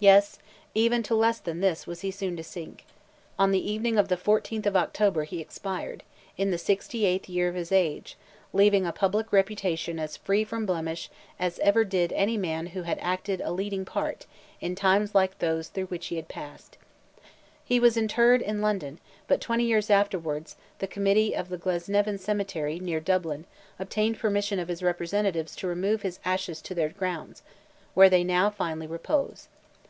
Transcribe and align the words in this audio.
Yes! 0.00 0.38
even 0.76 1.02
to 1.02 1.14
less 1.16 1.40
than 1.40 1.58
this, 1.58 1.84
was 1.84 2.02
he 2.02 2.12
soon 2.12 2.36
to 2.36 2.44
sink. 2.44 2.84
On 3.36 3.50
the 3.50 3.68
evening 3.68 3.98
of 3.98 4.06
the 4.06 4.16
14th 4.16 4.64
of 4.64 4.76
October, 4.76 5.24
he 5.24 5.40
expired, 5.40 6.04
in 6.36 6.52
the 6.52 6.56
68th 6.56 7.28
year 7.28 7.48
of 7.48 7.56
his 7.56 7.72
age, 7.72 8.16
leaving 8.52 8.86
a 8.86 8.92
public 8.92 9.32
reputation 9.32 9.98
as 9.98 10.16
free 10.16 10.44
from 10.44 10.64
blemish 10.66 11.10
as 11.36 11.58
ever 11.58 11.82
did 11.82 12.12
any 12.12 12.36
man 12.36 12.66
who 12.66 12.82
had 12.82 13.00
acted 13.00 13.40
a 13.40 13.50
leading 13.50 13.84
part, 13.84 14.24
in 14.60 14.76
times 14.76 15.16
like 15.16 15.36
those 15.40 15.66
through 15.66 15.86
which 15.86 16.06
he 16.06 16.14
had 16.14 16.28
passed. 16.28 16.78
He 17.64 17.80
was 17.80 17.96
interred 17.96 18.40
in 18.40 18.62
London, 18.62 19.00
but 19.26 19.40
twenty 19.40 19.64
years 19.64 19.90
afterwards, 19.90 20.54
the 20.78 20.86
committee 20.86 21.34
of 21.34 21.48
the 21.48 21.58
Glasnevin 21.58 22.20
Cemetery, 22.20 22.78
near 22.78 23.00
Dublin, 23.00 23.46
obtained 23.80 24.16
permission 24.20 24.60
of 24.60 24.68
his 24.68 24.80
representatives 24.80 25.56
to 25.56 25.66
remove 25.66 26.02
his 26.02 26.20
ashes 26.24 26.62
to 26.62 26.72
their 26.76 26.90
grounds, 26.90 27.42
where 27.94 28.08
they 28.08 28.22
now 28.22 28.48
finally 28.48 28.86
repose. 28.86 29.48